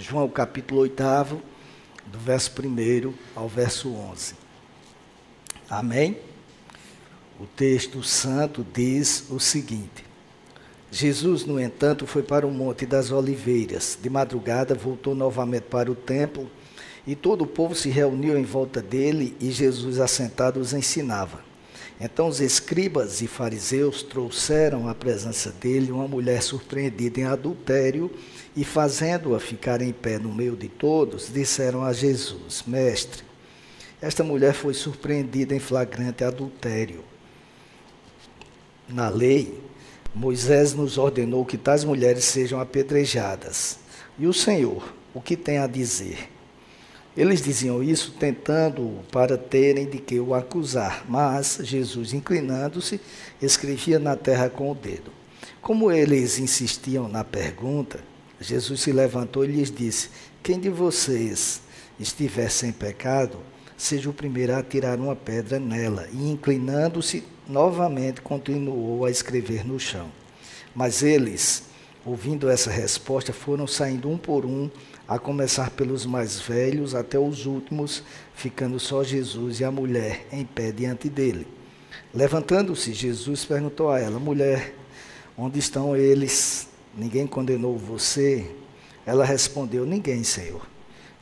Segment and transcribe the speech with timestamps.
[0.00, 1.42] João capítulo 8,
[2.06, 4.36] do verso 1 ao verso 11.
[5.68, 6.16] Amém?
[7.40, 10.04] O texto santo diz o seguinte:
[10.88, 13.98] Jesus, no entanto, foi para o Monte das Oliveiras.
[14.00, 16.48] De madrugada, voltou novamente para o templo
[17.04, 21.42] e todo o povo se reuniu em volta dele e Jesus, assentado, os ensinava.
[22.00, 28.10] Então os escribas e fariseus trouxeram à presença dele uma mulher surpreendida em adultério
[28.56, 33.24] e, fazendo-a ficar em pé no meio de todos, disseram a Jesus: Mestre,
[34.00, 37.02] esta mulher foi surpreendida em flagrante adultério.
[38.88, 39.60] Na lei,
[40.14, 43.80] Moisés nos ordenou que tais mulheres sejam apedrejadas.
[44.16, 46.30] E o Senhor, o que tem a dizer?
[47.18, 53.00] Eles diziam isso tentando para terem de que o acusar, mas Jesus, inclinando-se,
[53.42, 55.10] escrevia na terra com o dedo.
[55.60, 57.98] Como eles insistiam na pergunta,
[58.40, 60.10] Jesus se levantou e lhes disse:
[60.44, 61.60] Quem de vocês
[61.98, 63.38] estiver sem pecado,
[63.76, 66.06] seja o primeiro a tirar uma pedra nela.
[66.12, 70.06] E inclinando-se novamente, continuou a escrever no chão.
[70.72, 71.64] Mas eles,
[72.06, 74.70] ouvindo essa resposta, foram saindo um por um
[75.08, 80.44] a começar pelos mais velhos até os últimos, ficando só Jesus e a mulher em
[80.44, 81.46] pé diante dele.
[82.14, 84.74] Levantando-se, Jesus perguntou a ela: Mulher,
[85.36, 86.68] onde estão eles?
[86.94, 88.54] Ninguém condenou você?
[89.06, 90.66] Ela respondeu: Ninguém, Senhor.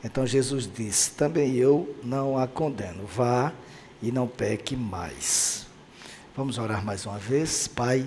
[0.03, 3.05] Então Jesus disse: Também eu não a condeno.
[3.05, 3.53] Vá
[4.01, 5.65] e não peque mais.
[6.35, 7.67] Vamos orar mais uma vez.
[7.69, 8.05] Pai,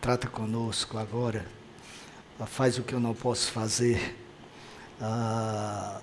[0.00, 1.44] trata conosco agora.
[2.46, 4.25] Faz o que eu não posso fazer
[5.00, 6.00] ah,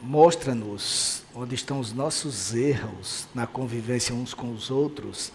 [0.00, 5.32] Mostra-nos onde estão os nossos erros na convivência uns com os outros,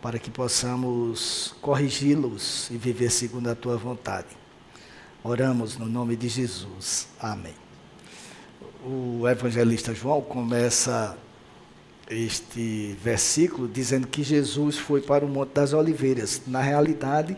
[0.00, 4.28] para que possamos corrigi-los e viver segundo a tua vontade.
[5.22, 7.08] Oramos no nome de Jesus.
[7.20, 7.54] Amém.
[8.82, 11.14] O evangelista João começa
[12.08, 16.40] este versículo dizendo que Jesus foi para o Monte das Oliveiras.
[16.46, 17.36] Na realidade,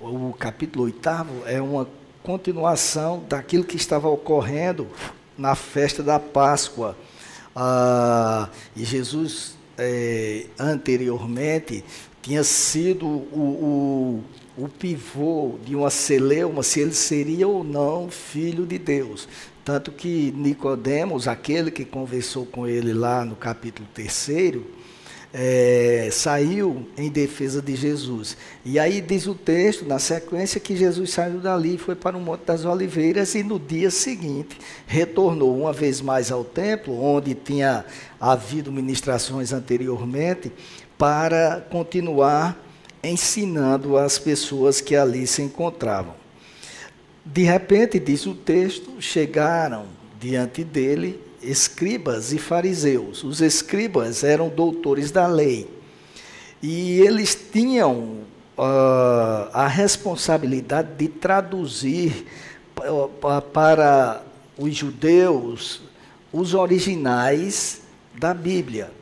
[0.00, 1.08] o capítulo 8
[1.44, 1.86] é uma
[2.22, 4.86] continuação daquilo que estava ocorrendo
[5.36, 6.96] na festa da Páscoa.
[7.54, 11.84] Ah, e Jesus, é, anteriormente,
[12.22, 14.22] tinha sido o,
[14.56, 19.26] o, o pivô de uma celeuma, se ele seria ou não filho de Deus.
[19.64, 24.60] Tanto que Nicodemos, aquele que conversou com ele lá no capítulo 3,
[25.32, 28.36] é, saiu em defesa de Jesus.
[28.64, 32.44] E aí diz o texto, na sequência, que Jesus saiu dali foi para o Monte
[32.44, 37.84] das Oliveiras e no dia seguinte retornou uma vez mais ao templo, onde tinha
[38.20, 40.52] havido ministrações anteriormente,
[40.98, 42.58] para continuar
[43.02, 46.14] ensinando as pessoas que ali se encontravam.
[47.24, 49.86] De repente, diz o texto, chegaram
[50.20, 53.24] diante dele escribas e fariseus.
[53.24, 55.68] Os escribas eram doutores da lei
[56.62, 58.24] e eles tinham
[58.56, 62.26] uh, a responsabilidade de traduzir
[63.52, 64.22] para
[64.58, 65.82] os judeus
[66.32, 67.80] os originais
[68.18, 68.92] da Bíblia.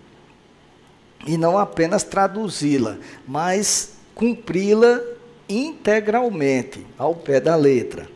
[1.26, 5.00] E não apenas traduzi-la, mas cumpri-la
[5.48, 8.08] integralmente, ao pé da letra.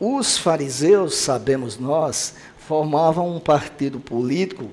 [0.00, 2.34] Os fariseus, sabemos nós,
[2.66, 4.70] formavam um partido político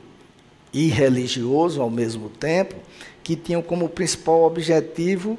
[0.73, 2.75] e religioso ao mesmo tempo,
[3.23, 5.37] que tinham como principal objetivo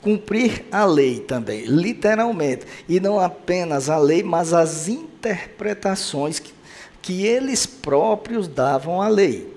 [0.00, 6.52] cumprir a lei também, literalmente, e não apenas a lei, mas as interpretações que,
[7.00, 9.54] que eles próprios davam à lei.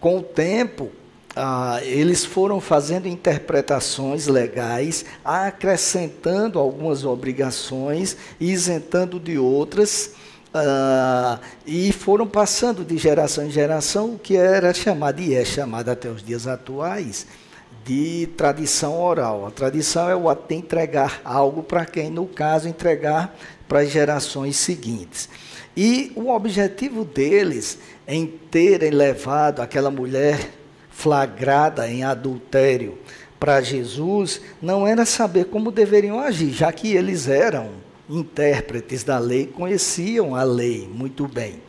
[0.00, 0.90] Com o tempo,
[1.36, 10.14] ah, eles foram fazendo interpretações legais, acrescentando algumas obrigações, isentando de outras,
[10.54, 15.88] Uh, e foram passando de geração em geração o que era chamado, e é chamado
[15.88, 17.26] até os dias atuais,
[17.84, 19.46] de tradição oral.
[19.46, 24.56] A tradição é o de entregar algo para quem, no caso, entregar para as gerações
[24.56, 25.28] seguintes.
[25.76, 30.50] E o objetivo deles em terem levado aquela mulher
[30.88, 32.96] flagrada em adultério
[33.40, 39.46] para Jesus não era saber como deveriam agir, já que eles eram intérpretes da lei
[39.46, 41.62] conheciam a lei muito bem.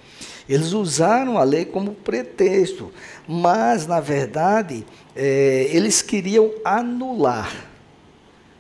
[0.48, 2.92] Eles usaram a lei como pretexto,
[3.28, 4.86] mas, na verdade,
[5.16, 7.52] é, eles queriam anular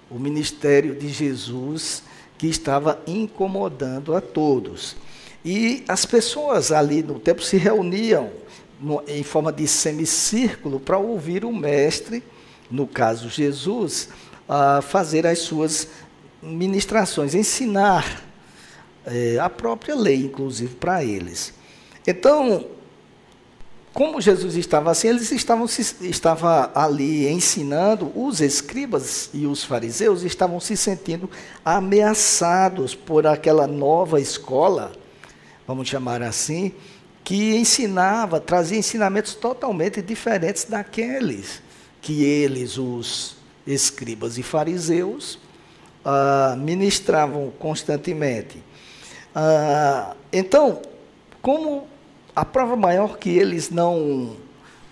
[0.09, 2.03] o ministério de Jesus
[2.37, 4.95] que estava incomodando a todos.
[5.43, 8.31] E as pessoas ali no tempo se reuniam
[8.79, 12.23] no, em forma de semicírculo para ouvir o mestre,
[12.69, 14.09] no caso Jesus,
[14.49, 15.87] a fazer as suas
[16.45, 18.23] ministrações, ensinar
[19.05, 21.53] é, a própria lei, inclusive, para eles.
[22.05, 22.65] Então,
[23.93, 25.65] como Jesus estava assim, eles estavam
[26.01, 31.29] estava ali ensinando, os escribas e os fariseus estavam se sentindo
[31.63, 34.91] ameaçados por aquela nova escola,
[35.65, 36.73] vamos chamar assim,
[37.23, 41.61] que ensinava, trazia ensinamentos totalmente diferentes daqueles
[42.01, 45.39] que eles, os escribas e fariseus,
[46.05, 48.63] ah, ministravam constantemente.
[49.33, 50.81] Ah, então,
[51.41, 51.87] como
[52.35, 54.35] a prova maior que eles não,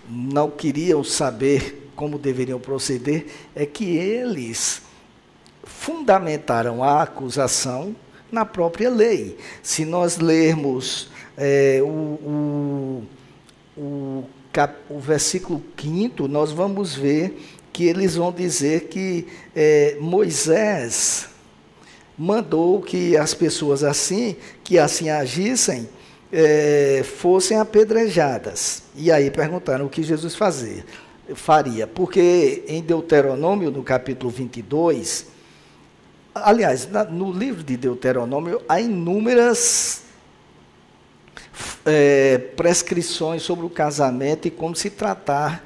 [0.08, 4.82] não queriam saber como deveriam proceder é que eles
[5.62, 7.94] fundamentaram a acusação
[8.30, 9.38] na própria lei.
[9.62, 13.04] Se nós lermos é, o, o,
[13.76, 21.26] o, cap, o versículo 5, nós vamos ver que eles vão dizer que é, Moisés
[22.16, 25.88] mandou que as pessoas assim, que assim agissem,
[26.32, 28.84] é, fossem apedrejadas.
[28.94, 30.86] E aí perguntaram o que Jesus fazia,
[31.34, 31.84] faria.
[31.84, 35.26] Porque em Deuteronômio, no capítulo 22,
[36.32, 40.02] aliás, na, no livro de Deuteronômio, há inúmeras
[41.84, 45.64] é, prescrições sobre o casamento e como se tratar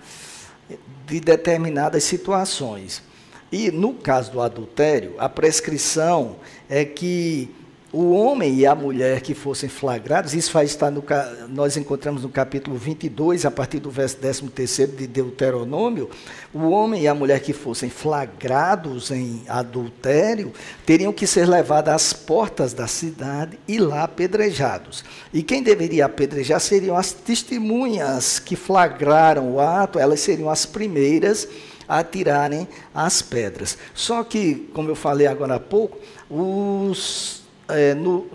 [1.09, 3.03] de determinadas situações.
[3.51, 6.37] E no caso do adultério, a prescrição
[6.69, 7.49] é que
[7.91, 11.03] o homem e a mulher que fossem flagrados, isso vai estar no,
[11.49, 16.11] nós encontramos no capítulo 22, a partir do verso 13 de Deuteronômio,
[16.53, 20.53] o homem e a mulher que fossem flagrados em adultério,
[20.85, 25.03] teriam que ser levados às portas da cidade e lá apedrejados.
[25.33, 31.49] E quem deveria apedrejar seriam as testemunhas que flagraram o ato, elas seriam as primeiras
[31.89, 33.79] a tirarem as pedras.
[33.95, 35.99] Só que, como eu falei agora há pouco,
[36.29, 38.27] os é, no,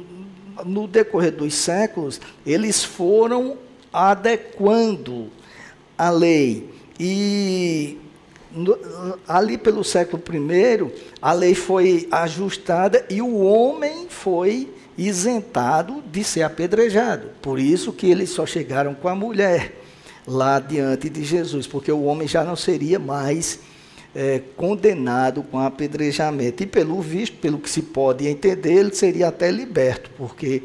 [0.66, 3.58] no decorrer dos séculos, eles foram
[3.92, 5.30] adequando
[5.98, 6.70] a lei.
[7.00, 7.98] E
[8.52, 8.78] no,
[9.28, 10.92] ali pelo século I,
[11.22, 17.30] a lei foi ajustada e o homem foi isentado de ser apedrejado.
[17.42, 19.82] Por isso que eles só chegaram com a mulher
[20.26, 23.60] lá diante de Jesus, porque o homem já não seria mais
[24.16, 26.64] é, condenado com apedrejamento.
[26.64, 30.64] E pelo visto, pelo que se pode entender, ele seria até liberto, porque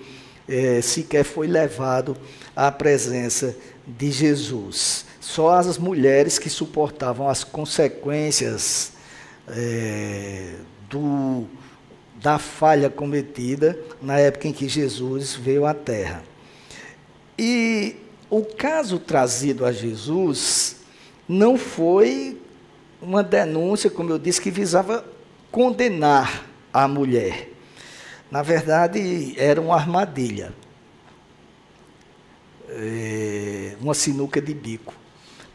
[0.48, 2.16] é, sequer foi levado
[2.54, 3.56] à presença
[3.86, 5.04] de Jesus.
[5.20, 8.92] Só as mulheres que suportavam as consequências
[9.46, 10.54] é,
[10.88, 11.46] do,
[12.16, 16.22] da falha cometida na época em que Jesus veio à Terra.
[17.38, 17.96] E
[18.30, 20.76] o caso trazido a Jesus
[21.28, 22.38] não foi
[23.00, 25.04] uma denúncia, como eu disse, que visava
[25.50, 27.50] condenar a mulher.
[28.30, 30.52] Na verdade, era uma armadilha,
[32.68, 34.94] é, uma sinuca de bico.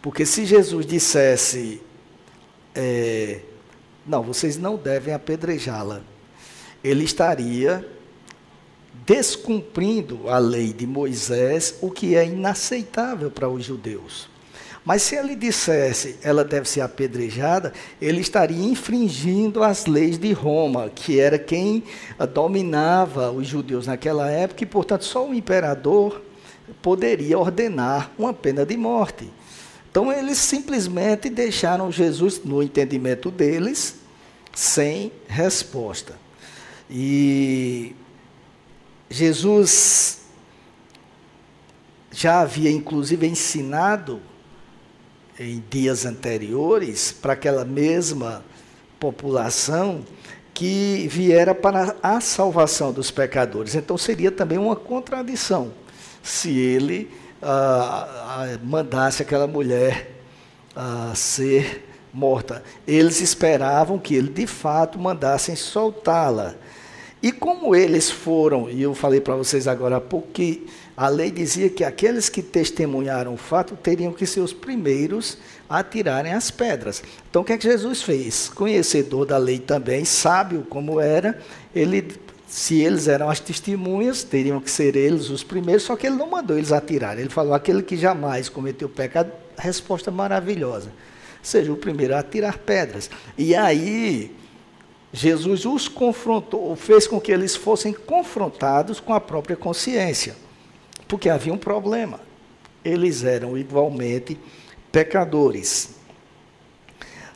[0.01, 1.81] Porque se Jesus dissesse,
[2.73, 3.41] é,
[4.05, 6.01] não, vocês não devem apedrejá-la,
[6.83, 7.87] ele estaria
[9.05, 14.32] descumprindo a lei de Moisés, o que é inaceitável para os judeus.
[14.85, 17.71] Mas se ele dissesse ela deve ser apedrejada,
[18.01, 21.83] ele estaria infringindo as leis de Roma, que era quem
[22.33, 26.21] dominava os judeus naquela época, e, portanto, só o imperador
[26.81, 29.29] poderia ordenar uma pena de morte.
[29.89, 33.95] Então, eles simplesmente deixaram Jesus, no entendimento deles,
[34.53, 36.15] sem resposta.
[36.89, 37.95] E
[39.09, 40.23] Jesus
[42.11, 44.21] já havia, inclusive, ensinado
[45.39, 48.43] em dias anteriores para aquela mesma
[48.99, 50.03] população
[50.53, 53.75] que viera para a salvação dos pecadores.
[53.75, 55.73] Então seria também uma contradição
[56.21, 57.09] se ele
[57.41, 60.11] ah, ah, mandasse aquela mulher
[60.75, 62.63] ah, ser morta.
[62.87, 66.55] Eles esperavam que ele de fato mandassem soltá-la.
[67.23, 71.31] E como eles foram, e eu falei para vocês agora há pouco que a lei
[71.31, 75.37] dizia que aqueles que testemunharam o fato teriam que ser os primeiros
[75.69, 77.01] a tirarem as pedras.
[77.29, 78.49] Então o que é que Jesus fez?
[78.49, 81.39] Conhecedor da lei também, sábio como era,
[81.73, 82.05] ele
[82.45, 86.29] se eles eram as testemunhas, teriam que ser eles os primeiros, só que ele não
[86.29, 87.17] mandou eles atirar.
[87.17, 90.91] Ele falou: aquele que jamais cometeu pecado, resposta maravilhosa.
[91.41, 93.09] Seja o primeiro a tirar pedras.
[93.37, 94.35] E aí,
[95.13, 100.35] Jesus os confrontou, fez com que eles fossem confrontados com a própria consciência.
[101.07, 102.19] Porque havia um problema.
[102.83, 104.39] Eles eram igualmente
[104.91, 105.91] pecadores.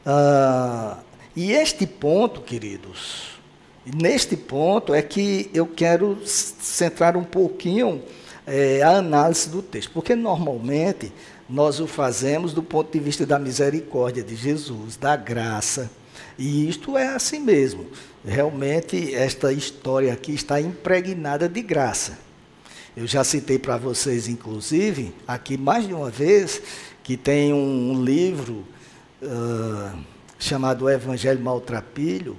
[0.03, 0.97] Ah,
[1.35, 3.37] e este ponto, queridos,
[3.85, 8.01] neste ponto é que eu quero centrar um pouquinho
[8.47, 11.13] é, a análise do texto, porque normalmente
[11.47, 15.91] nós o fazemos do ponto de vista da misericórdia de Jesus, da graça.
[16.37, 17.87] E isto é assim mesmo.
[18.25, 22.17] Realmente, esta história aqui está impregnada de graça.
[22.95, 26.61] Eu já citei para vocês, inclusive, aqui mais de uma vez,
[27.03, 28.65] que tem um, livro
[29.21, 29.97] uh,
[30.39, 32.37] chamado Evangelho Maltrapilho,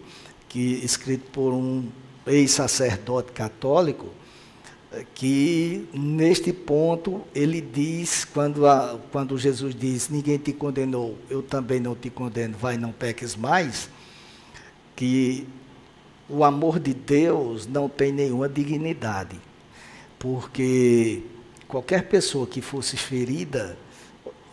[0.48, 1.88] que escrito por um
[2.26, 4.08] ex-sacerdote católico,
[5.14, 11.78] que neste ponto ele diz, quando, a, quando Jesus diz, ninguém te condenou, eu também
[11.78, 13.90] não te condeno, vai, não peques mais,
[14.96, 15.46] que
[16.28, 19.38] o amor de Deus não tem nenhuma dignidade,
[20.18, 21.22] porque
[21.66, 23.76] qualquer pessoa que fosse ferida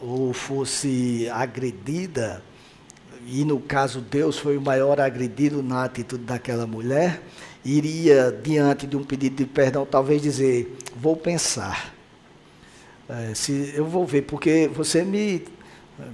[0.01, 2.43] ou fosse agredida,
[3.25, 7.21] e no caso Deus foi o maior agredido na atitude daquela mulher,
[7.65, 11.93] iria, diante de um pedido de perdão, talvez dizer: Vou pensar.
[13.09, 15.43] É, se, eu vou ver, porque você me,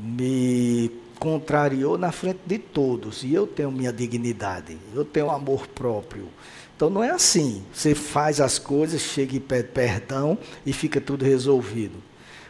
[0.02, 6.28] me contrariou na frente de todos, e eu tenho minha dignidade, eu tenho amor próprio.
[6.76, 7.64] Então não é assim.
[7.72, 12.02] Você faz as coisas, chega e pede perdão e fica tudo resolvido.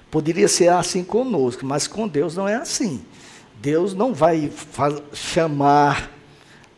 [0.09, 3.03] Poderia ser assim conosco, mas com Deus não é assim.
[3.61, 4.49] Deus não vai
[5.13, 6.11] chamar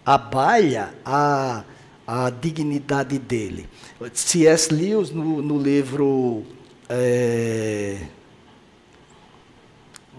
[0.03, 1.63] a baia a
[2.05, 3.67] a dignidade dele.
[4.13, 4.74] C.S.
[4.74, 6.43] Lewis, no, no livro
[6.89, 8.01] é,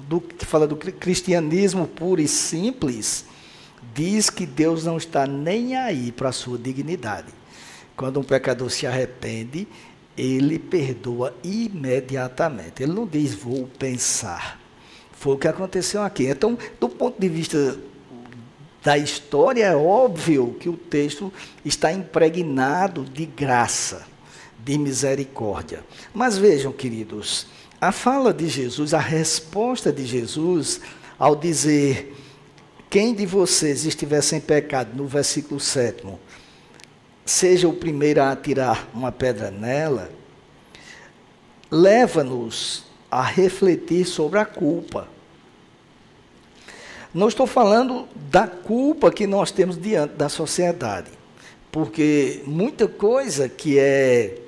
[0.08, 3.26] do, que fala do cristianismo puro e simples,
[3.94, 7.32] diz que Deus não está nem aí para a sua dignidade.
[7.96, 9.68] Quando um pecador se arrepende,
[10.16, 12.82] ele perdoa imediatamente.
[12.82, 14.60] Ele não diz, vou pensar.
[15.12, 16.26] Foi o que aconteceu aqui.
[16.26, 17.78] Então, do ponto de vista
[18.84, 21.32] da história, é óbvio que o texto
[21.64, 24.06] está impregnado de graça,
[24.58, 25.82] de misericórdia.
[26.12, 27.46] Mas vejam, queridos,
[27.80, 30.82] a fala de Jesus, a resposta de Jesus
[31.18, 32.14] ao dizer:
[32.90, 36.06] Quem de vocês estiver sem pecado, no versículo 7,
[37.24, 40.10] seja o primeiro a atirar uma pedra nela,
[41.70, 45.13] leva-nos a refletir sobre a culpa.
[47.14, 51.10] Não estou falando da culpa que nós temos diante da sociedade,
[51.70, 54.40] porque muita coisa que é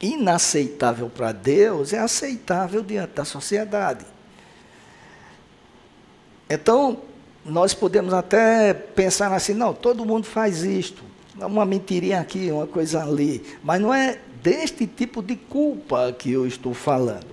[0.00, 4.04] inaceitável para Deus é aceitável diante da sociedade.
[6.50, 6.98] Então,
[7.44, 11.04] nós podemos até pensar assim, não, todo mundo faz isto,
[11.36, 16.46] uma mentirinha aqui, uma coisa ali, mas não é deste tipo de culpa que eu
[16.46, 17.26] estou falando.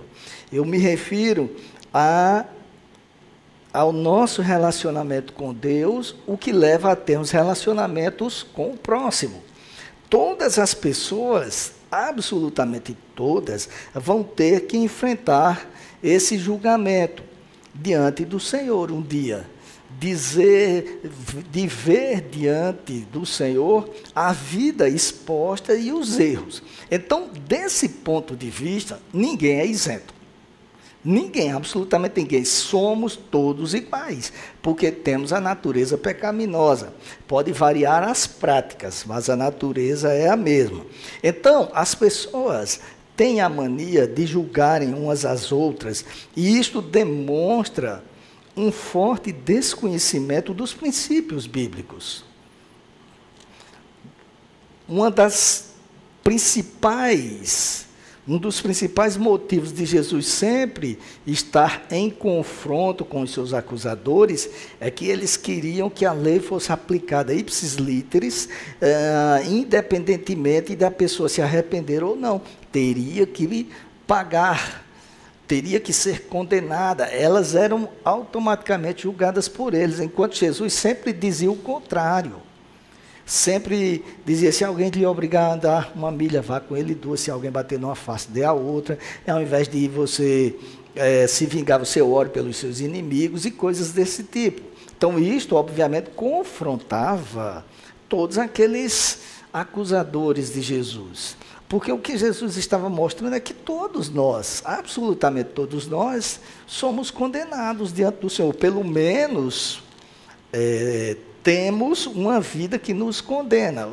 [0.52, 1.50] Eu me refiro
[1.92, 2.44] a
[3.74, 9.42] ao nosso relacionamento com Deus, o que leva a termos relacionamentos com o próximo.
[10.08, 15.68] Todas as pessoas, absolutamente todas, vão ter que enfrentar
[16.00, 17.24] esse julgamento
[17.74, 19.44] diante do Senhor um dia.
[19.98, 21.00] Dizer,
[21.50, 26.62] de ver diante do Senhor a vida exposta e os erros.
[26.88, 30.13] Então, desse ponto de vista, ninguém é isento.
[31.04, 32.44] Ninguém, absolutamente ninguém.
[32.46, 34.32] Somos todos iguais,
[34.62, 36.94] porque temos a natureza pecaminosa.
[37.28, 40.86] Pode variar as práticas, mas a natureza é a mesma.
[41.22, 42.80] Então, as pessoas
[43.14, 48.02] têm a mania de julgarem umas às outras, e isto demonstra
[48.56, 52.24] um forte desconhecimento dos princípios bíblicos.
[54.88, 55.74] Uma das
[56.22, 57.86] principais
[58.26, 64.48] um dos principais motivos de Jesus sempre estar em confronto com os seus acusadores
[64.80, 68.48] é que eles queriam que a lei fosse aplicada ipsis literis,
[68.80, 72.40] uh, independentemente da pessoa se arrepender ou não.
[72.72, 73.68] Teria que
[74.06, 74.86] pagar,
[75.46, 77.04] teria que ser condenada.
[77.04, 82.36] Elas eram automaticamente julgadas por eles, enquanto Jesus sempre dizia o contrário
[83.26, 87.20] sempre dizia: se alguém lhe obrigar a andar uma milha, vá com ele duas.
[87.20, 88.98] Se alguém bater numa face, dê a outra.
[89.26, 90.54] Ao invés de você
[90.94, 94.62] é, se vingar, você ore pelos seus inimigos e coisas desse tipo.
[94.96, 97.64] Então, isto, obviamente, confrontava
[98.08, 99.20] todos aqueles
[99.52, 101.36] acusadores de Jesus.
[101.68, 107.92] Porque o que Jesus estava mostrando é que todos nós, absolutamente todos nós, somos condenados
[107.92, 108.54] diante do Senhor.
[108.54, 109.82] Pelo menos.
[110.52, 113.90] É, temos uma vida que nos condena.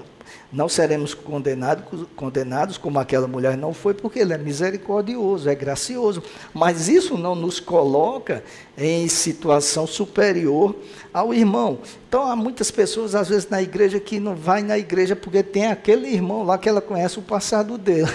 [0.54, 6.24] não seremos condenados, condenados como aquela mulher não foi, porque ele é misericordioso, é gracioso.
[6.54, 8.44] Mas isso não nos coloca
[8.78, 10.76] em situação superior
[11.14, 11.80] ao irmão.
[12.08, 15.68] Então há muitas pessoas, às vezes, na igreja que não vai na igreja porque tem
[15.68, 18.10] aquele irmão lá que ela conhece o passado dele.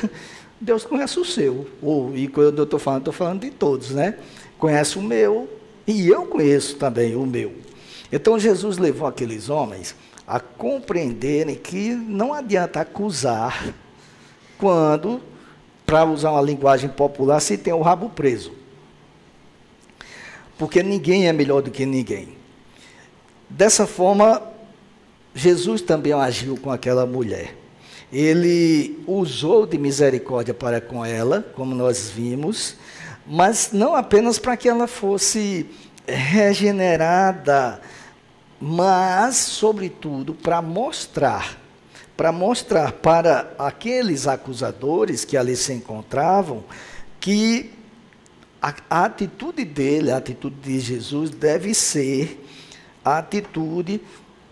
[0.60, 1.66] Deus conhece o seu.
[1.82, 4.16] Ou, e quando eu estou falando, estou falando de todos, né?
[4.58, 5.48] Conhece o meu
[5.86, 7.66] e eu conheço também o meu.
[8.10, 9.94] Então Jesus levou aqueles homens
[10.26, 13.72] a compreenderem que não adianta acusar
[14.58, 15.20] quando,
[15.84, 18.52] para usar uma linguagem popular, se tem o rabo preso.
[20.58, 22.36] Porque ninguém é melhor do que ninguém.
[23.48, 24.42] Dessa forma,
[25.34, 27.54] Jesus também agiu com aquela mulher.
[28.12, 32.76] Ele usou de misericórdia para com ela, como nós vimos,
[33.26, 35.66] mas não apenas para que ela fosse
[36.06, 37.80] regenerada,
[38.60, 41.58] mas, sobretudo, para mostrar,
[42.16, 46.64] para mostrar para aqueles acusadores que ali se encontravam
[47.20, 47.72] que
[48.60, 52.44] a, a atitude dele, a atitude de Jesus, deve ser
[53.04, 54.00] a atitude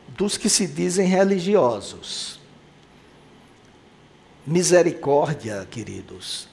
[0.09, 2.39] dos que se dizem religiosos.
[4.47, 6.49] Misericórdia, queridos,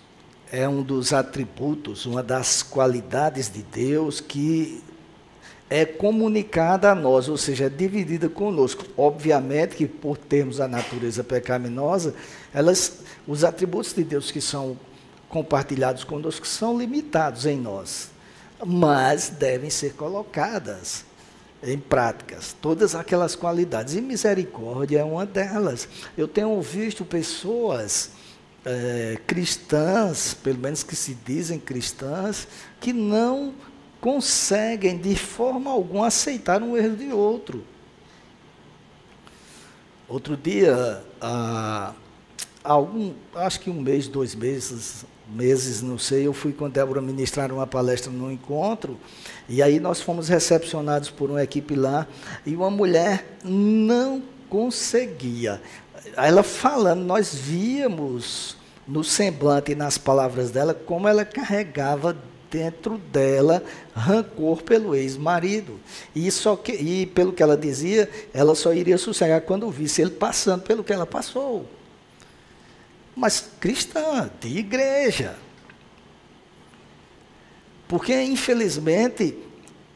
[0.51, 4.81] é um dos atributos, uma das qualidades de Deus que
[5.71, 8.85] é comunicada a nós, ou seja, é dividida conosco.
[8.97, 12.13] Obviamente que por termos a natureza pecaminosa,
[12.53, 14.77] elas, os atributos de Deus que são
[15.29, 18.09] compartilhados conosco são limitados em nós,
[18.65, 21.05] mas devem ser colocadas
[21.63, 23.95] em práticas, todas aquelas qualidades.
[23.95, 25.87] E misericórdia é uma delas.
[26.17, 28.11] Eu tenho visto pessoas
[28.65, 32.45] é, cristãs, pelo menos que se dizem cristãs,
[32.81, 33.53] que não
[34.01, 37.63] conseguem de forma alguma aceitar um erro de outro.
[40.09, 41.93] Outro dia, ah,
[42.63, 47.51] algum, acho que um mês, dois meses, meses, não sei, eu fui com Débora ministrar
[47.51, 48.97] uma palestra no encontro,
[49.47, 52.05] e aí nós fomos recepcionados por uma equipe lá,
[52.45, 55.61] e uma mulher não conseguia.
[56.17, 62.17] Ela falando, nós víamos no semblante e nas palavras dela como ela carregava
[62.51, 63.63] dentro dela
[63.95, 65.79] rancor pelo ex-marido.
[66.13, 70.63] E, só e pelo que ela dizia, ela só iria sossegar quando visse ele passando
[70.63, 71.65] pelo que ela passou.
[73.15, 75.37] Mas cristã, de igreja.
[77.87, 79.37] Porque, infelizmente,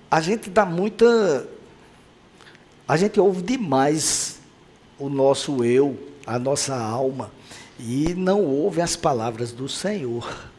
[0.09, 1.47] a gente dá muita.
[2.87, 4.39] A gente ouve demais
[4.97, 7.31] o nosso eu, a nossa alma,
[7.79, 10.54] e não ouve as palavras do Senhor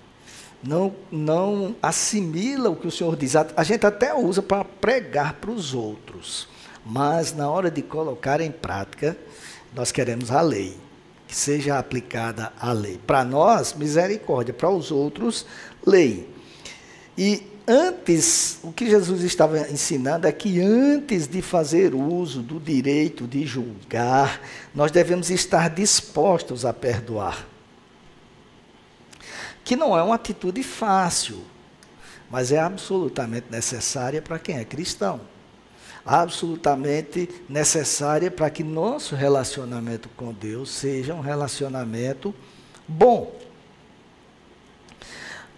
[0.67, 3.37] não, não assimila o que o Senhor diz.
[3.37, 6.49] A, a gente até usa para pregar para os outros,
[6.85, 9.17] mas na hora de colocar em prática,
[9.75, 10.77] nós queremos a lei,
[11.29, 12.99] que seja aplicada a lei.
[13.07, 15.47] Para nós, misericórdia, para os outros,
[15.87, 16.29] lei.
[17.17, 23.27] E antes, o que Jesus estava ensinando é que antes de fazer uso do direito
[23.27, 24.41] de julgar,
[24.75, 27.56] nós devemos estar dispostos a perdoar
[29.67, 31.43] que não é uma atitude fácil,
[32.31, 35.21] mas é absolutamente necessária para quem é cristão.
[36.07, 42.33] Absolutamente necessária para que nosso relacionamento com Deus seja um relacionamento
[42.87, 43.35] bom.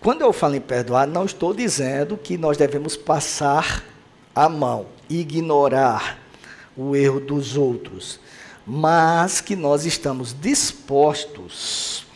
[0.01, 3.85] Quando eu falo em perdoar, não estou dizendo que nós devemos passar
[4.35, 6.19] a mão, ignorar
[6.75, 8.19] o erro dos outros,
[8.67, 12.08] mas que nós estamos dispostos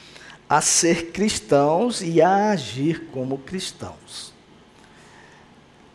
[0.53, 4.35] a ser cristãos e a agir como cristãos.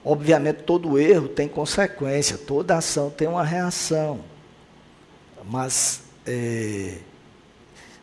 [0.04, 4.22] Obviamente, todo erro tem consequência, toda ação tem uma reação.
[5.46, 6.98] Mas é,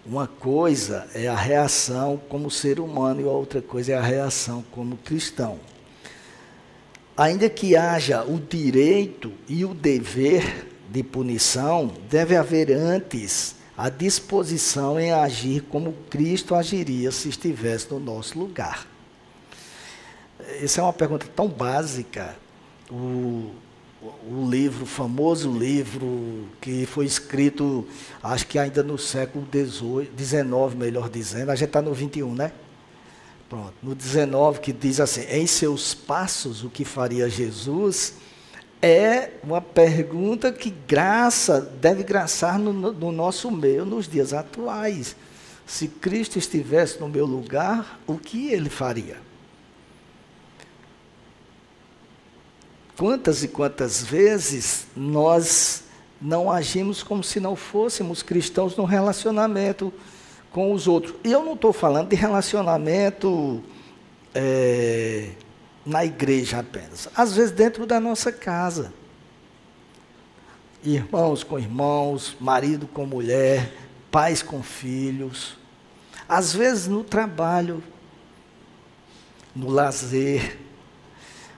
[0.07, 4.97] uma coisa é a reação como ser humano e outra coisa é a reação como
[4.99, 5.59] cristão.
[7.17, 14.99] Ainda que haja o direito e o dever de punição, deve haver antes a disposição
[14.99, 18.87] em agir como Cristo agiria se estivesse no nosso lugar?
[20.61, 22.37] Essa é uma pergunta tão básica.
[22.91, 23.51] O,
[24.03, 27.87] o livro, o famoso livro que foi escrito,
[28.23, 32.53] acho que ainda no século XIX, melhor dizendo, a gente está no 21, né?
[33.49, 38.15] Pronto, no 19, que diz assim: em seus passos, o que faria Jesus?
[38.83, 45.17] É uma pergunta que graça, deve graçar no, no, nosso meio nos dias atuais.
[45.67, 49.17] Se Cristo estivesse no meu lugar, o que ele faria?
[52.97, 55.85] Quantas e quantas vezes nós
[56.21, 59.93] não agimos como se não fôssemos cristãos no relacionamento
[60.51, 61.15] com os outros.
[61.25, 63.63] E eu não estou falando de relacionamento
[64.35, 65.31] é,
[65.85, 68.92] na igreja apenas, às vezes dentro da nossa casa.
[70.83, 73.73] Irmãos com irmãos, marido com mulher,
[74.11, 75.57] pais com filhos,
[76.29, 77.83] às vezes no trabalho,
[79.55, 80.59] no lazer.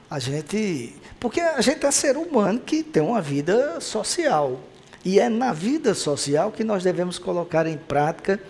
[0.09, 0.95] A gente.
[1.19, 4.61] Porque a gente é ser humano que tem uma vida social.
[5.05, 8.41] E é na vida social que nós devemos colocar em prática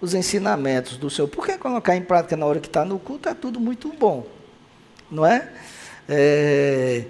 [0.00, 1.28] os ensinamentos do Senhor.
[1.28, 4.35] Porque colocar em prática na hora que está no culto é tudo muito bom.
[5.10, 5.48] Não é?
[6.08, 7.04] é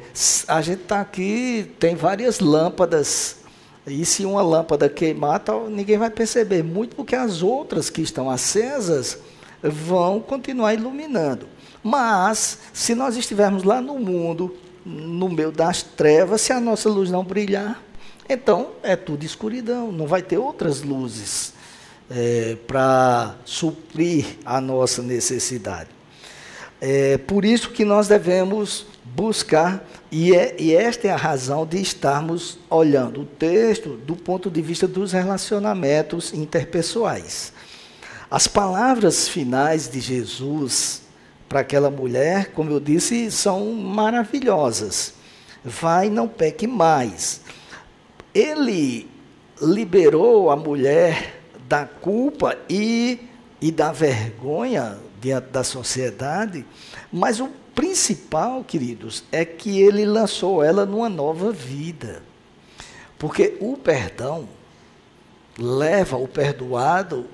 [0.49, 3.37] a gente está aqui, tem várias lâmpadas.
[3.87, 6.63] E se uma lâmpada queimar, ninguém vai perceber.
[6.63, 9.19] Muito porque as outras que estão acesas
[9.63, 11.47] vão continuar iluminando.
[11.83, 17.11] Mas, se nós estivermos lá no mundo, no meio das trevas, se a nossa luz
[17.11, 17.81] não brilhar,
[18.29, 21.53] então é tudo escuridão, não vai ter outras luzes
[22.11, 25.96] é, para suprir a nossa necessidade.
[26.81, 31.81] É por isso que nós devemos buscar, e, é, e esta é a razão de
[31.81, 37.53] estarmos olhando o texto do ponto de vista dos relacionamentos interpessoais.
[38.31, 41.03] As palavras finais de Jesus
[41.49, 45.15] para aquela mulher, como eu disse, são maravilhosas.
[45.65, 47.41] Vai, não peque mais.
[48.35, 49.09] Ele
[49.63, 53.19] liberou a mulher da culpa e,
[53.61, 56.65] e da vergonha diante da sociedade,
[57.13, 62.23] mas o principal, queridos, é que ele lançou ela numa nova vida.
[63.19, 64.49] Porque o perdão
[65.59, 67.27] leva o perdoado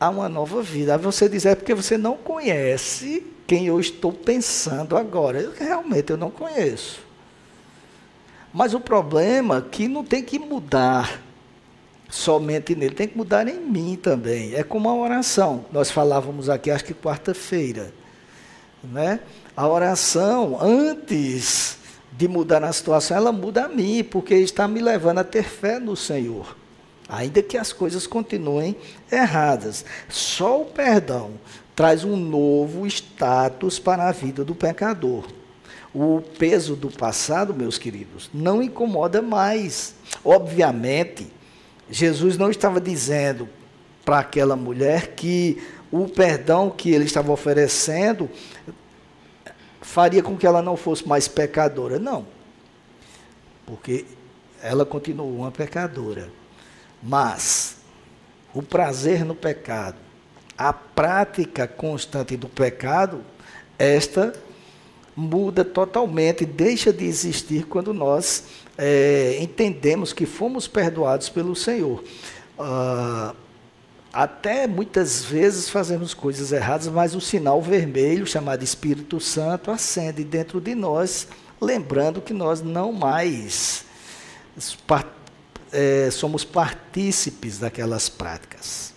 [0.00, 0.94] a uma nova vida.
[0.94, 5.40] Aí você diz, é porque você não conhece quem eu estou pensando agora.
[5.40, 6.98] Eu, realmente eu não conheço.
[8.52, 11.22] Mas o problema é que não tem que mudar
[12.08, 14.54] somente nele, tem que mudar em mim também.
[14.54, 15.64] É como a oração.
[15.72, 17.92] Nós falávamos aqui, acho que quarta-feira.
[18.82, 19.20] Né?
[19.56, 21.78] A oração, antes
[22.12, 25.78] de mudar a situação, ela muda a mim, porque está me levando a ter fé
[25.78, 26.56] no Senhor.
[27.08, 28.76] Ainda que as coisas continuem
[29.10, 29.84] erradas.
[30.08, 31.32] Só o perdão
[31.74, 35.24] traz um novo status para a vida do pecador.
[35.94, 39.94] O peso do passado, meus queridos, não incomoda mais.
[40.24, 41.28] Obviamente,
[41.90, 43.48] Jesus não estava dizendo
[44.04, 48.28] para aquela mulher que o perdão que ele estava oferecendo
[49.80, 51.98] faria com que ela não fosse mais pecadora.
[51.98, 52.26] Não.
[53.64, 54.04] Porque
[54.62, 56.30] ela continuou uma pecadora.
[57.02, 57.76] Mas
[58.52, 60.06] o prazer no pecado
[60.56, 63.20] a prática constante do pecado,
[63.78, 64.32] esta
[65.14, 68.44] muda totalmente, deixa de existir quando nós
[68.78, 72.02] é, entendemos que fomos perdoados pelo Senhor.
[72.58, 73.34] Ah,
[74.12, 80.60] até muitas vezes fazemos coisas erradas, mas o sinal vermelho, chamado Espírito Santo, acende dentro
[80.60, 81.28] de nós,
[81.60, 83.84] lembrando que nós não mais
[85.72, 88.96] é, somos partícipes daquelas práticas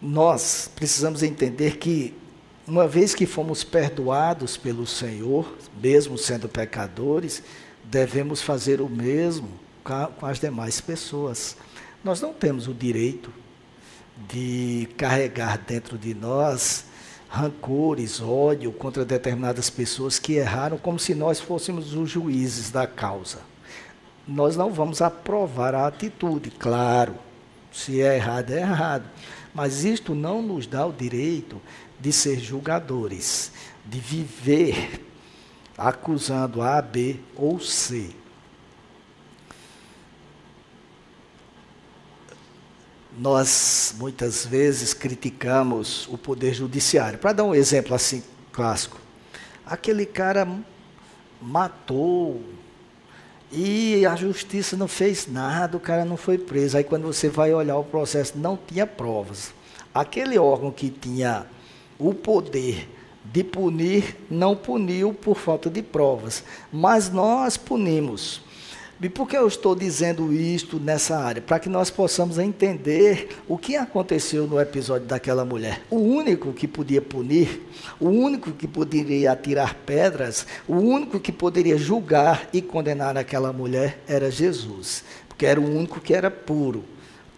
[0.00, 2.14] nós precisamos entender que,
[2.68, 7.42] uma vez que fomos perdoados pelo Senhor, mesmo sendo pecadores,
[7.82, 9.48] devemos fazer o mesmo
[9.82, 11.56] com as demais pessoas.
[12.04, 13.32] Nós não temos o direito
[14.28, 16.84] de carregar dentro de nós
[17.30, 23.38] rancores, ódio contra determinadas pessoas que erraram, como se nós fôssemos os juízes da causa.
[24.26, 27.14] Nós não vamos aprovar a atitude, claro.
[27.72, 29.04] Se é errado, é errado.
[29.54, 31.60] Mas isto não nos dá o direito
[32.00, 33.52] de ser julgadores,
[33.84, 35.04] de viver
[35.76, 38.10] acusando A, B ou C.
[43.16, 47.18] Nós muitas vezes criticamos o poder judiciário.
[47.18, 48.98] Para dar um exemplo assim clássico,
[49.66, 50.46] aquele cara
[51.40, 52.42] matou
[53.50, 56.76] e a justiça não fez nada, o cara não foi preso.
[56.76, 59.52] Aí quando você vai olhar o processo, não tinha provas.
[59.94, 61.46] Aquele órgão que tinha
[61.98, 62.88] o poder
[63.24, 66.42] de punir, não puniu por falta de provas.
[66.72, 68.42] Mas nós punimos.
[69.00, 71.40] E por que eu estou dizendo isto nessa área?
[71.40, 75.82] Para que nós possamos entender o que aconteceu no episódio daquela mulher.
[75.88, 77.62] O único que podia punir,
[78.00, 84.02] o único que poderia atirar pedras, o único que poderia julgar e condenar aquela mulher
[84.08, 86.84] era Jesus, porque era o único que era puro.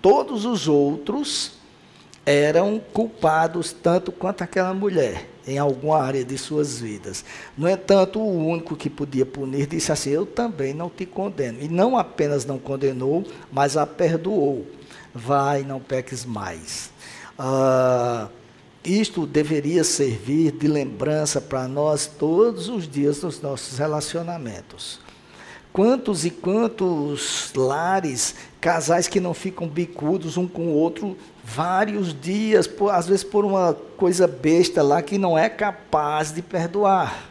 [0.00, 1.59] Todos os outros
[2.30, 5.28] eram culpados tanto quanto aquela mulher.
[5.46, 7.24] em alguma área de suas vidas.
[7.56, 11.58] No entanto, o único que podia punir disse assim: Eu também não te condeno.
[11.60, 14.66] E não apenas não condenou, mas a perdoou.
[15.12, 16.90] Vai, não peques mais.
[17.38, 18.28] Ah,
[18.84, 25.00] isto deveria servir de lembrança para nós todos os dias nos nossos relacionamentos.
[25.72, 32.66] Quantos e quantos lares, casais que não ficam bicudos um com o outro vários dias,
[32.66, 37.30] por, às vezes por uma coisa besta lá que não é capaz de perdoar.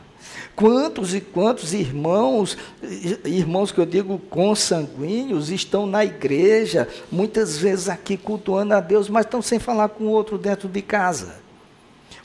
[0.56, 2.58] Quantos e quantos irmãos,
[3.24, 9.26] irmãos que eu digo consanguíneos, estão na igreja, muitas vezes aqui cultuando a Deus, mas
[9.26, 11.36] estão sem falar com o outro dentro de casa.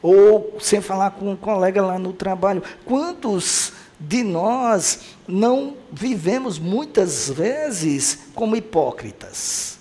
[0.02, 2.62] Ou sem falar com um colega lá no trabalho.
[2.84, 9.78] Quantos de nós não vivemos muitas vezes como hipócritas.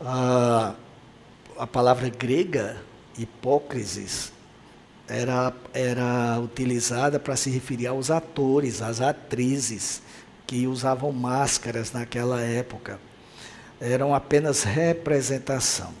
[0.00, 0.74] Ah,
[1.56, 2.76] a palavra grega,
[3.16, 4.32] hipócrisis,
[5.08, 10.02] era, era utilizada para se referir aos atores, às atrizes,
[10.46, 12.98] que usavam máscaras naquela época.
[13.80, 15.92] Eram apenas representação.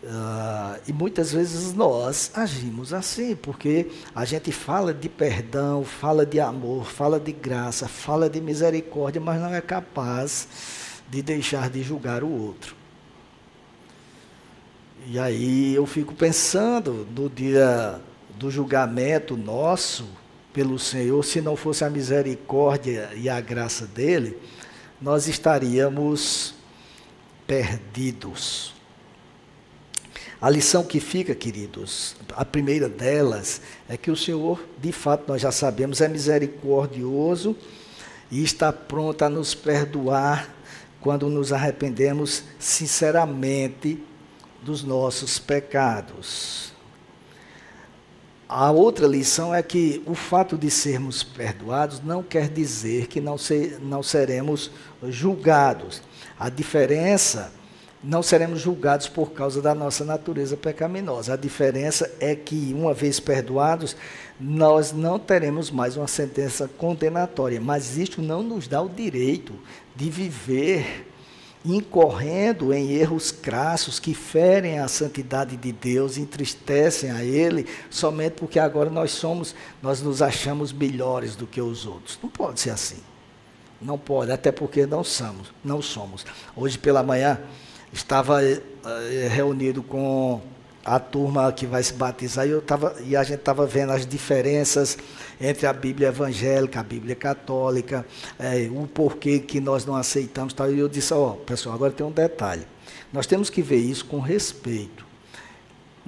[0.00, 6.38] Uh, e muitas vezes nós agimos assim, porque a gente fala de perdão, fala de
[6.38, 10.46] amor, fala de graça, fala de misericórdia, mas não é capaz
[11.10, 12.76] de deixar de julgar o outro.
[15.06, 18.00] E aí eu fico pensando no dia
[18.38, 20.06] do julgamento nosso
[20.52, 24.36] pelo Senhor, se não fosse a misericórdia e a graça dele,
[25.00, 26.54] nós estaríamos
[27.46, 28.77] perdidos.
[30.40, 35.42] A lição que fica, queridos, a primeira delas é que o Senhor, de fato, nós
[35.42, 37.56] já sabemos, é misericordioso
[38.30, 40.54] e está pronto a nos perdoar
[41.00, 44.00] quando nos arrependemos sinceramente
[44.62, 46.72] dos nossos pecados.
[48.48, 53.36] A outra lição é que o fato de sermos perdoados não quer dizer que não,
[53.82, 54.70] não seremos
[55.02, 56.00] julgados.
[56.38, 57.52] A diferença
[58.02, 61.34] não seremos julgados por causa da nossa natureza pecaminosa.
[61.34, 63.96] A diferença é que, uma vez perdoados,
[64.40, 69.52] nós não teremos mais uma sentença condenatória, mas isto não nos dá o direito
[69.96, 71.06] de viver
[71.64, 78.58] incorrendo em erros crassos que ferem a santidade de Deus, entristecem a Ele, somente porque
[78.58, 82.18] agora nós somos, nós nos achamos melhores do que os outros.
[82.22, 83.02] Não pode ser assim.
[83.80, 86.24] Não pode, até porque não somos, não somos.
[86.56, 87.40] Hoje pela manhã
[87.92, 90.40] estava eh, reunido com
[90.84, 94.06] a turma que vai se batizar e, eu tava, e a gente estava vendo as
[94.06, 94.96] diferenças
[95.40, 98.06] entre a Bíblia evangélica, a Bíblia católica,
[98.38, 100.52] é, o porquê que nós não aceitamos.
[100.52, 100.72] Tal.
[100.72, 102.66] E eu disse, ó, oh, pessoal, agora tem um detalhe.
[103.12, 105.07] Nós temos que ver isso com respeito.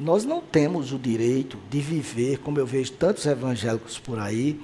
[0.01, 4.59] Nós não temos o direito de viver, como eu vejo tantos evangélicos por aí,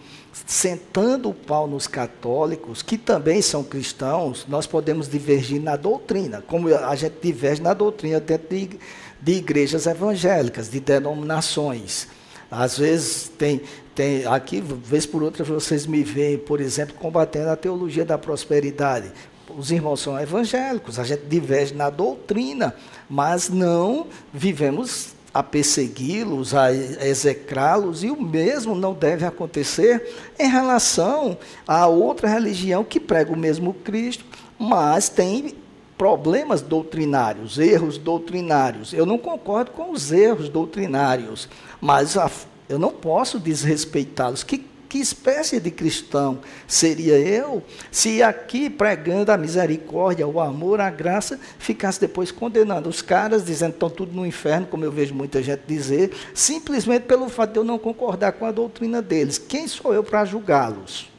[0.47, 6.75] sentando o pau nos católicos, que também são cristãos, nós podemos divergir na doutrina, como
[6.75, 8.79] a gente diverge na doutrina dentro de,
[9.21, 12.09] de igrejas evangélicas, de denominações.
[12.51, 13.61] Às vezes tem,
[13.95, 19.13] tem aqui, vez por outra, vocês me veem, por exemplo, combatendo a teologia da prosperidade.
[19.55, 22.75] Os irmãos são evangélicos, a gente diverge na doutrina,
[23.07, 31.37] mas não vivemos a persegui-los, a execrá-los, e o mesmo não deve acontecer em relação
[31.69, 34.25] a outra religião que prega o mesmo Cristo,
[34.59, 35.55] mas tem
[35.99, 38.95] problemas doutrinários, erros doutrinários.
[38.95, 41.51] Eu não concordo com os erros doutrinários,
[41.83, 42.31] mas a,
[42.67, 44.43] eu não posso desrespeitá-los.
[44.43, 50.91] Que que espécie de cristão seria eu se aqui pregando a misericórdia, o amor, a
[50.91, 55.15] graça, ficasse depois condenando os caras, dizendo que estão tudo no inferno, como eu vejo
[55.15, 59.39] muita gente dizer, simplesmente pelo fato de eu não concordar com a doutrina deles?
[59.39, 61.16] Quem sou eu para julgá-los?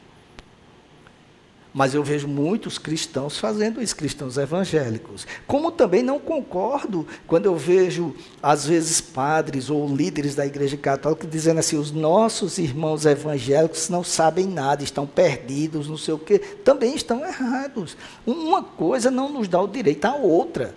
[1.78, 5.28] Mas eu vejo muitos cristãos fazendo isso, cristãos evangélicos.
[5.46, 11.24] Como também não concordo quando eu vejo, às vezes, padres ou líderes da Igreja Católica
[11.24, 16.40] dizendo assim: os nossos irmãos evangélicos não sabem nada, estão perdidos, não sei o quê.
[16.40, 17.96] Também estão errados.
[18.26, 20.74] Uma coisa não nos dá o direito à outra.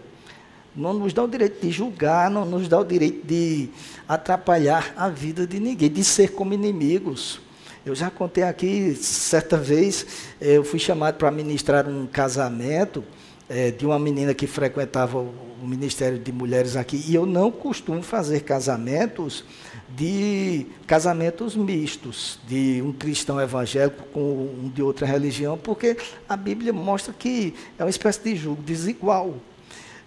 [0.75, 3.69] Não nos dá o direito de julgar, não nos dá o direito de
[4.07, 7.41] atrapalhar a vida de ninguém, de ser como inimigos.
[7.83, 10.05] Eu já contei aqui, certa vez,
[10.39, 13.03] eh, eu fui chamado para ministrar um casamento
[13.49, 18.03] é, de uma menina que frequentava o Ministério de Mulheres aqui, e eu não costumo
[18.03, 19.43] fazer casamentos
[19.89, 25.97] de casamentos mistos, de um cristão evangélico com um de outra religião, porque
[26.29, 29.33] a Bíblia mostra que é uma espécie de julgo desigual.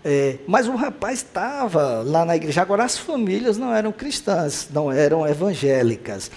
[0.05, 2.63] É, mas o rapaz estava lá na igreja.
[2.63, 6.31] Agora, as famílias não eram cristãs, não eram evangélicas.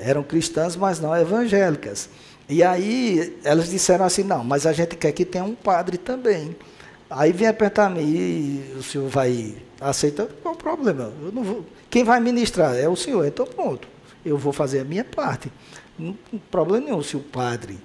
[0.00, 2.08] Eram cristãs, mas não evangélicas.
[2.48, 6.56] E aí elas disseram assim: não, mas a gente quer que tenha um padre também.
[7.08, 10.26] Aí vem apertar-me, o senhor vai aceitar?
[10.42, 11.12] Qual o problema?
[11.22, 11.64] Eu não vou.
[11.90, 13.86] Quem vai ministrar é o senhor, então pronto.
[14.24, 15.52] Eu vou fazer a minha parte.
[15.98, 17.78] Não tem problema nenhum se o padre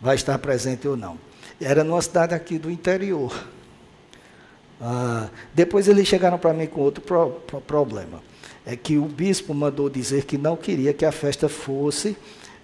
[0.00, 1.18] vai estar presente ou não.
[1.60, 3.34] Era numa cidade aqui do interior.
[4.80, 8.22] Ah, depois eles chegaram para mim com outro pro, pro, problema.
[8.64, 12.16] É que o bispo mandou dizer que não queria que a festa fosse,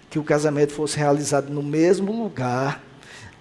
[0.09, 2.83] que o casamento fosse realizado no mesmo lugar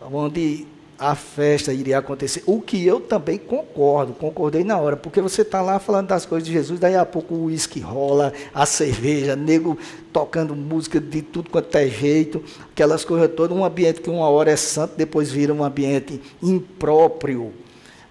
[0.00, 0.66] onde
[0.98, 2.42] a festa iria acontecer.
[2.46, 6.46] O que eu também concordo, concordei na hora, porque você está lá falando das coisas
[6.46, 9.76] de Jesus, daí a pouco o uísque rola, a cerveja, nego
[10.12, 12.42] tocando música de tudo quanto é jeito,
[12.72, 17.52] aquelas coisas todas, um ambiente que uma hora é santo, depois vira um ambiente impróprio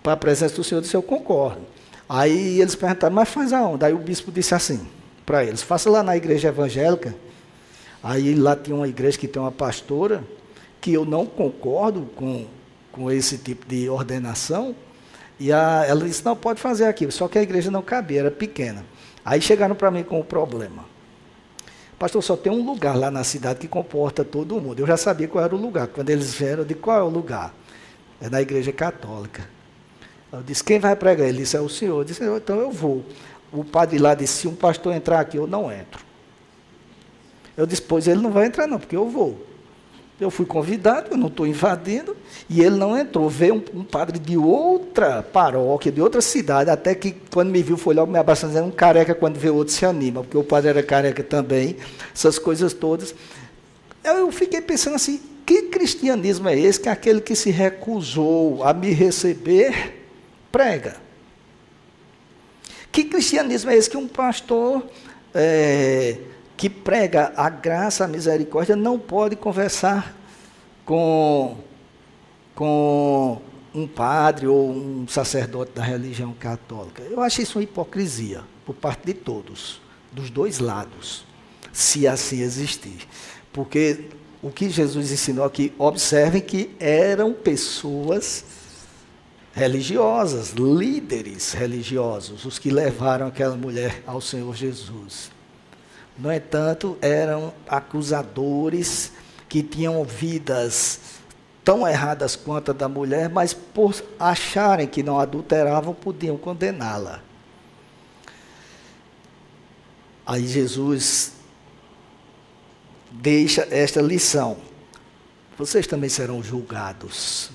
[0.03, 1.61] para a presença do Senhor, disse, eu concordo.
[2.07, 3.85] Aí eles perguntaram, mas faz aonde?
[3.85, 4.87] Aí o bispo disse assim
[5.25, 7.15] para eles, faça lá na igreja evangélica.
[8.03, 10.23] Aí lá tinha uma igreja que tem uma pastora,
[10.79, 12.45] que eu não concordo com
[12.95, 14.73] com esse tipo de ordenação.
[15.37, 17.11] E a, ela disse: não, pode fazer aquilo.
[17.11, 18.85] Só que a igreja não cabia, era pequena.
[19.23, 20.85] Aí chegaram para mim com o problema.
[21.99, 24.79] Pastor, só tem um lugar lá na cidade que comporta todo mundo.
[24.79, 25.87] Eu já sabia qual era o lugar.
[25.87, 27.53] Quando eles vieram, eu disse: qual é o lugar?
[28.21, 29.54] É na igreja católica.
[30.31, 31.27] Eu disse: quem vai pregar?
[31.27, 31.99] Ele disse: é o senhor.
[31.99, 33.03] Eu disse: então eu vou.
[33.51, 36.03] O padre lá disse: se um pastor entrar aqui, eu não entro.
[37.55, 39.45] Eu disse: pois ele não vai entrar, não, porque eu vou.
[40.19, 42.15] Eu fui convidado, eu não estou invadindo,
[42.49, 43.29] e ele não entrou.
[43.29, 47.75] Veio um, um, padre de outra paróquia, de outra cidade, até que quando me viu
[47.75, 50.69] foi logo me abraçando, dizendo um careca, quando vê outro se anima, porque o padre
[50.69, 51.75] era careca também,
[52.13, 53.13] essas coisas todas.
[54.05, 58.91] Eu fiquei pensando assim, que cristianismo é esse que aquele que se recusou a me
[58.91, 60.04] receber
[60.55, 60.95] prega?
[62.91, 64.87] Que cristianismo é esse que um pastor...
[65.33, 66.17] É,
[66.55, 70.15] que prega a graça, a misericórdia, não pode conversar
[70.85, 71.57] com,
[72.55, 73.41] com
[73.73, 77.03] um padre ou um sacerdote da religião católica.
[77.03, 81.25] Eu acho isso uma hipocrisia por parte de todos, dos dois lados,
[81.73, 83.05] se assim existir.
[83.51, 84.05] Porque
[84.41, 88.45] o que Jesus ensinou aqui, observem que eram pessoas
[89.55, 95.31] religiosas, líderes religiosos, os que levaram aquela mulher ao Senhor Jesus.
[96.17, 99.13] No entanto, eram acusadores
[99.47, 100.99] que tinham vidas
[101.63, 107.21] tão erradas quanto a da mulher, mas por acharem que não adulteravam, podiam condená-la.
[110.25, 111.31] Aí Jesus
[113.09, 114.57] deixa esta lição.
[115.57, 117.51] Vocês também serão julgados.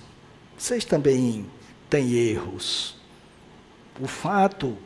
[0.57, 1.47] Vocês também
[1.90, 2.94] têm erros.
[4.00, 4.76] O fato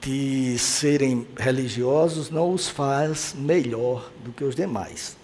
[0.00, 5.16] de serem religiosos não os faz melhor do que os demais.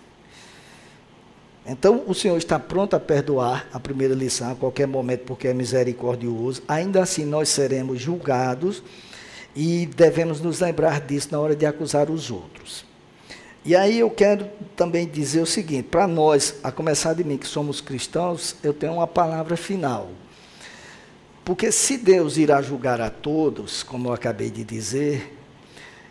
[1.69, 5.55] Então, o Senhor está pronto a perdoar a primeira lição a qualquer momento, porque é
[5.55, 6.63] misericordioso.
[6.69, 8.83] Ainda assim, nós seremos julgados
[9.55, 12.85] e devemos nos lembrar disso na hora de acusar os outros.
[13.65, 17.49] E aí eu quero também dizer o seguinte: para nós, a começar de mim que
[17.49, 20.09] somos cristãos, eu tenho uma palavra final.
[21.47, 25.33] Porque se Deus irá julgar a todos, como eu acabei de dizer,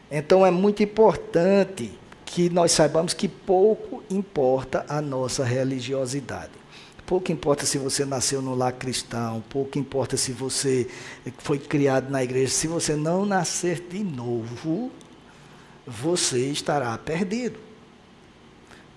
[0.10, 1.92] então é muito importante
[2.26, 6.54] que nós saibamos que pouco importa a nossa religiosidade.
[7.06, 10.88] Pouco importa se você nasceu no lar cristão, pouco importa se você
[11.40, 12.54] foi criado na igreja.
[12.54, 14.90] Se você não nascer de novo,
[15.86, 17.60] você estará perdido.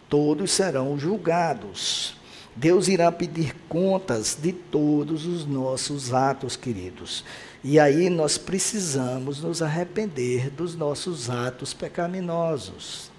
[0.09, 2.17] Todos serão julgados.
[2.59, 7.25] Deus irá pedir contas de todos os nossos atos, queridos.
[7.63, 13.13] E aí nós precisamos nos arrepender dos nossos atos pecaminosos.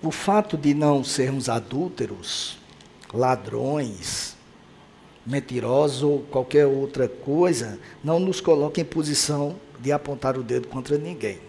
[0.00, 2.56] O fato de não sermos adúlteros,
[3.12, 4.36] ladrões,
[5.26, 10.96] mentirosos ou qualquer outra coisa, não nos coloca em posição de apontar o dedo contra
[10.96, 11.40] ninguém.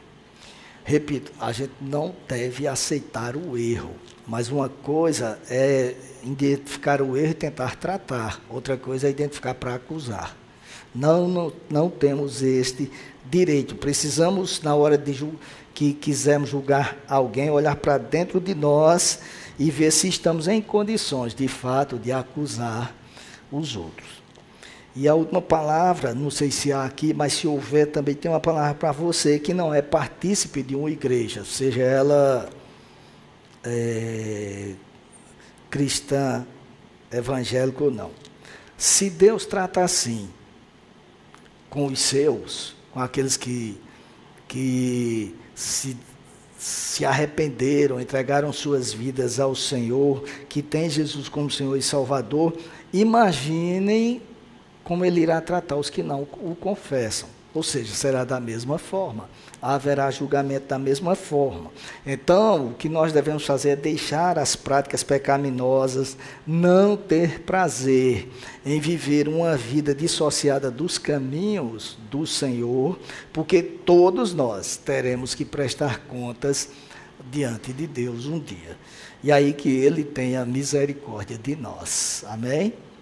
[0.86, 3.92] Repito, a gente não deve aceitar o erro,
[4.28, 9.76] mas uma coisa é identificar o erro e tentar tratar, outra coisa é identificar para
[9.76, 10.36] acusar.
[10.94, 12.92] Não, não, não temos este
[13.30, 13.76] direito.
[13.76, 15.28] Precisamos, na hora de
[15.74, 19.20] que quisermos julgar alguém, olhar para dentro de nós
[19.58, 22.94] e ver se estamos em condições, de fato, de acusar
[23.52, 24.23] os outros.
[24.96, 28.40] E a última palavra, não sei se há aqui, mas se houver, também tem uma
[28.40, 32.48] palavra para você que não é partícipe de uma igreja, seja ela
[33.64, 34.74] é,
[35.70, 36.46] cristã,
[37.12, 38.12] evangélica ou não.
[38.78, 40.30] Se Deus trata assim
[41.72, 43.80] com os seus, com aqueles que,
[44.48, 45.98] que se,
[46.60, 52.56] se arrependeram, entregaram suas vidas ao Senhor, que tem Jesus como Senhor e Salvador,
[52.94, 54.22] imaginem
[54.84, 57.30] como ele irá tratar os que não o confessam.
[57.54, 59.30] Ou seja, será da mesma forma.
[59.62, 61.72] Haverá julgamento da mesma forma.
[62.06, 66.18] Então, o que nós devemos fazer é deixar as práticas pecaminosas,
[66.48, 68.28] não ter prazer
[68.66, 72.98] em viver uma vida dissociada dos caminhos do Senhor,
[73.32, 76.70] porque todos nós teremos que prestar contas
[77.32, 78.76] diante de Deus um dia.
[79.24, 82.26] E aí que Ele tenha misericórdia de nós.
[82.28, 82.74] Amém?